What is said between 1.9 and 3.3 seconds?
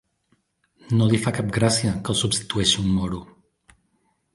que el substitueixi un moro.